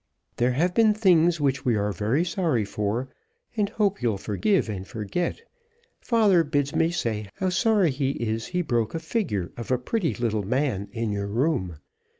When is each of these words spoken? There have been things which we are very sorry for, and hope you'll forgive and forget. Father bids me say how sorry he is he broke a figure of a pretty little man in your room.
There 0.37 0.53
have 0.53 0.73
been 0.73 0.95
things 0.95 1.39
which 1.39 1.63
we 1.63 1.75
are 1.75 1.91
very 1.91 2.25
sorry 2.25 2.65
for, 2.65 3.07
and 3.55 3.69
hope 3.69 4.01
you'll 4.01 4.17
forgive 4.17 4.67
and 4.67 4.87
forget. 4.87 5.43
Father 5.99 6.43
bids 6.43 6.75
me 6.75 6.89
say 6.89 7.29
how 7.35 7.49
sorry 7.49 7.91
he 7.91 8.09
is 8.13 8.47
he 8.47 8.63
broke 8.63 8.95
a 8.95 8.99
figure 8.99 9.51
of 9.57 9.69
a 9.69 9.77
pretty 9.77 10.15
little 10.15 10.41
man 10.41 10.89
in 10.91 11.11
your 11.11 11.27
room. 11.27 11.77